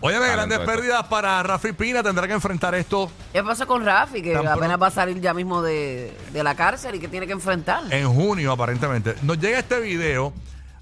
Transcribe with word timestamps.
Oye, 0.00 0.16
grandes 0.18 0.60
esto. 0.60 0.70
pérdidas 0.70 1.04
para 1.08 1.42
Rafi 1.42 1.72
Pina. 1.72 2.02
Tendrá 2.02 2.26
que 2.28 2.32
enfrentar 2.34 2.74
esto 2.76 3.10
¿Qué 3.32 3.42
pasa 3.42 3.66
con 3.66 3.84
Rafi? 3.84 4.22
Que 4.22 4.32
Tan 4.32 4.46
apenas 4.46 4.58
pronto- 4.58 4.78
va 4.80 4.86
a 4.86 4.90
salir 4.90 5.20
ya 5.20 5.34
mismo 5.34 5.60
de, 5.62 6.16
de 6.32 6.42
la 6.44 6.54
cárcel 6.54 6.94
y 6.94 7.00
que 7.00 7.08
tiene 7.08 7.26
que 7.26 7.32
enfrentar. 7.32 7.82
en 7.92 8.08
junio, 8.08 8.52
aparentemente. 8.52 9.14
Nos 9.22 9.38
llega 9.40 9.58
este 9.58 9.80
video. 9.80 10.32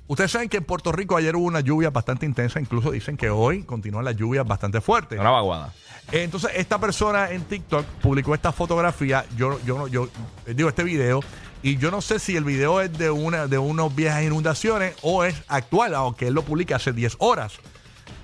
Ustedes 0.08 0.30
saben 0.30 0.48
que 0.48 0.58
en 0.58 0.64
Puerto 0.64 0.92
Rico 0.92 1.16
ayer 1.16 1.34
hubo 1.34 1.46
una 1.46 1.60
lluvia 1.60 1.90
bastante 1.90 2.26
intensa. 2.26 2.60
Incluso 2.60 2.90
dicen 2.90 3.16
que 3.16 3.30
hoy 3.30 3.62
continúan 3.62 4.04
las 4.04 4.16
lluvias 4.16 4.46
bastante 4.46 4.80
fuertes. 4.80 5.18
Una 5.18 5.30
vaguada. 5.30 5.72
Entonces, 6.12 6.52
esta 6.54 6.78
persona 6.78 7.30
en 7.32 7.42
TikTok 7.42 7.84
publicó 8.02 8.32
esta 8.34 8.52
fotografía, 8.52 9.24
yo, 9.36 9.58
yo, 9.64 9.76
no- 9.78 9.88
yo 9.88 10.08
eh, 10.46 10.54
digo 10.54 10.68
este 10.68 10.84
video, 10.84 11.20
y 11.62 11.78
yo 11.78 11.90
no 11.90 12.00
sé 12.00 12.20
si 12.20 12.36
el 12.36 12.44
video 12.44 12.80
es 12.80 12.96
de 12.96 13.10
una 13.10 13.48
de 13.48 13.58
unas 13.58 13.92
viejas 13.96 14.22
inundaciones 14.22 14.94
o 15.02 15.24
es 15.24 15.34
actual, 15.48 15.94
aunque 15.96 16.28
él 16.28 16.34
lo 16.34 16.42
publica 16.42 16.76
hace 16.76 16.92
10 16.92 17.16
horas. 17.18 17.54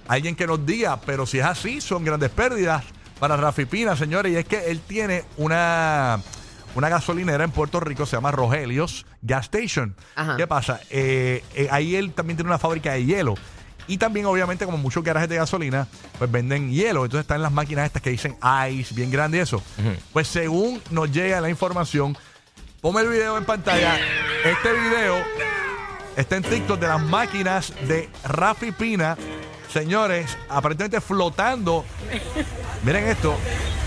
Alguien 0.08 0.36
que 0.36 0.46
nos 0.46 0.64
diga, 0.66 1.00
pero 1.00 1.26
si 1.26 1.38
es 1.38 1.44
así, 1.44 1.80
son 1.80 2.04
grandes 2.04 2.30
pérdidas 2.30 2.84
para 3.18 3.36
Rafi 3.36 3.66
Pina, 3.66 3.96
señores, 3.96 4.32
y 4.32 4.36
es 4.36 4.44
que 4.44 4.70
él 4.70 4.80
tiene 4.80 5.24
una, 5.36 6.20
una 6.74 6.88
gasolinera 6.88 7.44
en 7.44 7.52
Puerto 7.52 7.78
Rico, 7.78 8.04
se 8.04 8.16
llama 8.16 8.32
Rogelios 8.32 9.06
Gas 9.22 9.44
Station. 9.44 9.94
Ajá. 10.16 10.36
¿Qué 10.36 10.46
pasa? 10.46 10.80
Eh, 10.90 11.44
eh, 11.54 11.68
ahí 11.70 11.94
él 11.94 12.12
también 12.12 12.36
tiene 12.36 12.50
una 12.50 12.58
fábrica 12.58 12.92
de 12.92 13.04
hielo. 13.04 13.34
Y 13.86 13.98
también, 13.98 14.26
obviamente, 14.26 14.64
como 14.64 14.78
muchos 14.78 15.02
garajes 15.02 15.28
de 15.28 15.36
gasolina, 15.36 15.86
pues 16.18 16.30
venden 16.30 16.70
hielo. 16.70 17.04
Entonces 17.04 17.22
están 17.22 17.42
las 17.42 17.52
máquinas 17.52 17.86
estas 17.86 18.02
que 18.02 18.10
dicen 18.10 18.36
ice, 18.70 18.94
bien 18.94 19.10
grande 19.10 19.38
y 19.38 19.40
eso. 19.40 19.62
Pues 20.12 20.28
según 20.28 20.80
nos 20.90 21.10
llega 21.10 21.40
la 21.40 21.50
información, 21.50 22.16
ponme 22.80 23.00
el 23.02 23.08
video 23.08 23.36
en 23.38 23.44
pantalla. 23.44 23.98
Este 24.44 24.72
video 24.72 25.16
está 26.16 26.36
en 26.36 26.42
TikTok 26.42 26.78
de 26.78 26.86
las 26.86 27.02
máquinas 27.02 27.72
de 27.86 28.08
Rafi 28.24 28.72
Pina. 28.72 29.16
Señores, 29.72 30.36
aparentemente 30.48 31.00
flotando. 31.00 31.84
Miren 32.84 33.08
esto, 33.08 33.34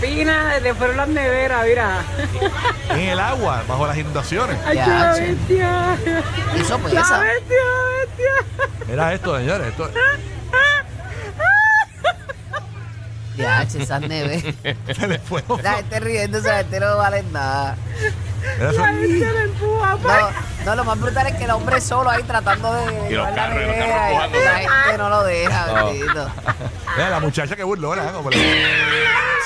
Pina, 0.00 0.54
desde 0.54 0.74
fueron 0.74 0.96
las 0.96 1.08
neveras, 1.08 1.64
mira. 1.66 2.02
en 2.90 3.00
el 3.00 3.20
agua, 3.20 3.62
bajo 3.68 3.86
las 3.86 3.96
inundaciones. 3.96 4.58
Ay, 4.66 4.78
qué 4.78 4.86
la 4.90 5.12
bestia. 5.12 5.96
Eso 6.56 6.78
pues 6.78 6.92
La 6.94 7.00
esa. 7.02 7.18
bestia, 7.20 7.56
la 7.56 8.06
bestia. 8.06 8.86
Mira 8.88 9.14
esto, 9.14 9.38
señores. 9.38 9.68
Esto, 9.68 9.90
Ya, 13.36 13.62
esas 13.62 14.00
neves. 14.00 14.42
se 14.98 15.06
le 15.06 15.18
fue. 15.18 15.44
La 15.62 15.74
gente 15.74 16.00
riéndose, 16.00 16.48
la 16.48 16.56
gente 16.58 16.80
no 16.80 16.96
vale 16.96 17.22
nada. 17.32 17.76
Mira 18.58 18.70
eso. 18.70 18.80
La 18.80 18.92
bestia 18.92 19.32
la 19.32 19.42
empuja. 19.42 19.90
No, 20.02 20.30
no, 20.66 20.74
lo 20.76 20.84
más 20.84 21.00
brutal 21.00 21.26
es 21.28 21.34
que 21.36 21.44
el 21.44 21.50
hombre 21.50 21.80
solo 21.80 22.10
ahí 22.10 22.22
tratando 22.24 22.72
de. 22.74 22.84
Y 22.84 22.88
los 22.92 23.08
llevar 23.08 23.30
la 23.30 23.34
carros, 23.36 23.56
y 23.62 23.66
los 23.66 23.76
nevera 23.76 23.96
carros 23.96 24.10
y 24.10 24.14
empujando. 24.14 24.38
La 24.44 24.58
gente 24.58 24.98
no 24.98 25.08
lo 25.08 25.24
deja, 25.24 25.66
No. 25.66 25.86
bendito. 25.86 26.30
Mira, 26.96 27.10
la 27.10 27.20
muchacha 27.20 27.56
que 27.56 27.62
burlona, 27.64 28.04
¿eh? 28.04 28.12
como 28.12 28.30
le, 28.30 28.36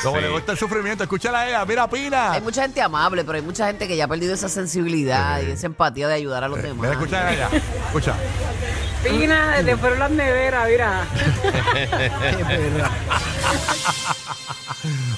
como 0.02 0.16
Sí. 0.16 0.22
le 0.22 0.28
gusta 0.30 0.52
el 0.52 0.58
sufrimiento. 0.58 1.02
Escúchala 1.04 1.40
a 1.40 1.48
ella, 1.48 1.64
mira, 1.66 1.88
Pina. 1.88 2.32
Hay 2.32 2.40
mucha 2.40 2.62
gente 2.62 2.80
amable, 2.80 3.24
pero 3.24 3.36
hay 3.36 3.42
mucha 3.42 3.66
gente 3.66 3.86
que 3.88 3.96
ya 3.96 4.04
ha 4.04 4.08
perdido 4.08 4.32
esa 4.34 4.48
sensibilidad 4.48 5.40
y 5.42 5.50
esa 5.50 5.66
empatía 5.66 6.08
de 6.08 6.14
ayudar 6.14 6.44
a 6.44 6.48
los 6.48 6.62
demás. 6.62 6.78
Mira, 6.78 6.92
escucha 6.92 7.26
a 7.26 7.32
ella. 7.32 7.48
Escucha. 7.86 8.14
Pina, 9.02 9.56
desde 9.56 9.76
fueron 9.76 9.98
las 9.98 10.10
neveras, 10.10 10.68
mira. 10.68 11.02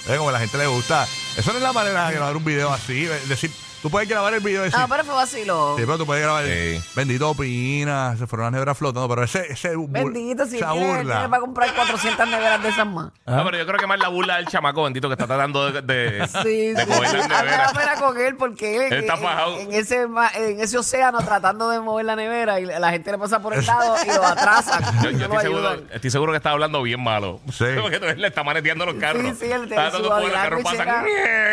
Mira 0.06 0.16
como 0.18 0.28
a 0.30 0.32
la 0.32 0.38
gente 0.40 0.58
le 0.58 0.66
gusta. 0.66 1.06
Eso 1.36 1.50
no 1.52 1.58
es 1.58 1.62
la 1.62 1.72
manera 1.72 2.08
de 2.08 2.14
grabar 2.14 2.36
un 2.36 2.44
video 2.44 2.72
así. 2.72 3.04
Decir, 3.28 3.50
tú 3.82 3.90
puedes 3.90 4.08
grabar 4.08 4.32
el 4.34 4.40
video 4.40 4.62
y 4.62 4.64
decir. 4.64 4.78
Ah, 4.80 4.86
pero 4.88 5.04
fue 5.04 5.14
vacilo. 5.14 5.74
Sí, 5.76 5.82
pero 5.84 5.98
tú 5.98 6.06
puedes 6.06 6.22
grabar. 6.22 6.44
Sí. 6.44 6.80
Bendito 6.94 7.34
Pina, 7.34 8.16
se 8.16 8.26
fueron 8.26 8.46
las 8.46 8.52
neveras 8.52 8.78
flotando, 8.78 9.08
pero 9.08 9.24
ese. 9.24 9.52
ese 9.52 9.72
Bendito, 9.76 10.46
si 10.46 10.56
él 10.56 10.62
esa 10.62 10.72
tiene, 10.72 10.86
burla. 10.98 11.14
tiene 11.16 11.28
para 11.28 11.40
comprar 11.40 11.74
400 11.74 12.28
neveras 12.28 12.62
de 12.62 12.68
esas 12.70 12.86
más. 12.86 13.12
No, 13.26 13.44
pero 13.44 13.58
yo 13.58 13.66
creo 13.66 13.78
que 13.78 13.86
más 13.86 13.98
la 13.98 14.08
burla 14.08 14.36
del 14.36 14.46
chamaco 14.46 14.84
bendito 14.84 15.08
que 15.08 15.14
está 15.14 15.26
tratando 15.26 15.70
de, 15.70 15.82
de, 15.82 16.26
Sí, 16.42 16.72
de 16.72 16.84
sí. 16.84 16.90
mover 16.90 17.12
las 17.12 17.14
A 17.14 17.16
mí 17.16 17.22
me 17.28 17.28
da 17.28 17.42
neveras. 17.42 17.72
pena 17.72 17.94
con 17.96 18.18
él 18.20 18.36
porque 18.36 18.76
él, 18.76 18.92
Él 18.92 19.00
está 19.00 19.14
en- 19.14 19.20
fajado. 19.20 19.58
en, 19.58 19.72
ese, 19.72 20.06
ma- 20.06 20.30
en 20.34 20.60
ese 20.60 20.78
océano 20.78 21.18
tratando 21.18 21.68
de 21.70 21.80
mover 21.80 22.04
la 22.06 22.16
nevera 22.16 22.60
y 22.60 22.64
la 22.66 22.90
gente 22.90 23.10
le 23.12 23.18
pasa 23.18 23.40
por 23.40 23.54
el 23.54 23.64
lado 23.66 23.96
y 24.04 24.08
lo 24.08 24.24
atrasan. 24.24 24.82
Yo, 25.02 25.10
yo 25.10 25.28
no 25.28 25.34
lo 25.34 25.34
estoy, 25.34 25.40
seguro, 25.42 25.68
ayudan. 25.68 25.88
estoy 25.92 26.10
seguro 26.10 26.32
que 26.32 26.36
está 26.36 26.50
hablando 26.50 26.82
bien 26.82 27.02
malo. 27.02 27.40
Sí. 27.52 27.64
Porque 27.80 27.96
él 27.96 28.20
le 28.20 28.28
está 28.28 28.42
maneteando 28.44 28.86
los 28.86 28.94
carros. 28.96 29.22
Sí, 29.22 29.32
sí, 29.46 29.52
él 29.52 29.68
te- 29.68 29.74
está 29.74 29.90
su 29.90 30.02
de 30.02 30.08
poner 30.08 30.28
los 30.28 30.32
carros 30.32 30.62
pasan 30.62 31.04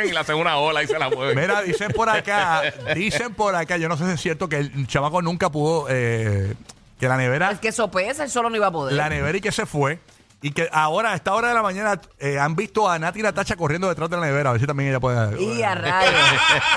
y 0.05 0.11
le 0.11 0.19
hacen 0.19 0.35
una 0.35 0.57
ola 0.57 0.83
y 0.83 0.87
se 0.87 0.99
la 0.99 1.09
mueven. 1.09 1.37
Mira, 1.39 1.61
dicen 1.61 1.91
por 1.95 2.09
acá, 2.19 2.61
dicen 2.95 3.33
por 3.33 3.55
acá, 3.55 3.77
yo 3.77 3.89
no 3.89 3.97
sé 3.97 4.05
si 4.05 4.11
es 4.11 4.21
cierto 4.21 4.47
que 4.47 4.57
el 4.57 4.87
chamaco 4.87 5.21
nunca 5.21 5.49
pudo, 5.49 5.87
eh, 5.89 6.53
que 6.99 7.07
la 7.07 7.17
nevera, 7.17 7.51
Es 7.51 7.59
que 7.59 7.71
sopesa, 7.71 8.23
él 8.23 8.29
solo 8.29 8.49
no 8.49 8.55
iba 8.55 8.67
a 8.67 8.71
poder. 8.71 8.95
la 8.95 9.09
nevera 9.09 9.37
y 9.37 9.41
que 9.41 9.51
se 9.51 9.65
fue, 9.65 9.99
y 10.41 10.51
que 10.51 10.69
ahora 10.71 11.11
a 11.11 11.15
esta 11.15 11.33
hora 11.33 11.49
de 11.49 11.53
la 11.53 11.61
mañana 11.61 11.99
eh, 12.17 12.39
han 12.39 12.55
visto 12.55 12.89
a 12.89 12.97
Nati 12.97 13.21
Natacha 13.21 13.57
corriendo 13.57 13.89
detrás 13.89 14.09
de 14.09 14.15
la 14.15 14.25
nevera, 14.25 14.49
a 14.49 14.53
ver 14.53 14.61
si 14.61 14.67
también 14.67 14.89
ella 14.89 14.99
puede... 15.01 15.41
Y 15.41 15.61
a 15.63 15.75
rayos. 15.75 16.13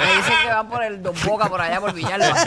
Me 0.00 0.16
dicen 0.16 0.34
que 0.42 0.48
van 0.48 0.68
por 0.68 0.82
el 0.82 1.00
Don 1.00 1.14
Boca, 1.24 1.48
por 1.48 1.60
allá, 1.60 1.80
por 1.80 1.92
Villalba. 1.94 2.34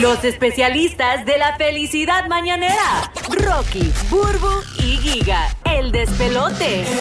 Los 0.00 0.24
especialistas 0.24 1.24
de 1.26 1.38
la 1.38 1.56
felicidad 1.56 2.26
mañanera. 2.26 3.10
Rocky, 3.30 3.92
Burbu 4.08 4.50
y 4.78 4.96
Giga. 4.98 5.48
El 5.64 5.92
despelote. 5.92 7.00